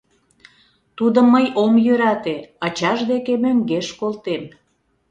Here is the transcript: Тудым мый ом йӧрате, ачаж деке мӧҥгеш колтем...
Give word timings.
Тудым 0.97 1.25
мый 1.33 1.45
ом 1.63 1.73
йӧрате, 1.85 2.37
ачаж 2.65 2.99
деке 3.11 3.33
мӧҥгеш 3.43 3.87
колтем... 3.99 4.43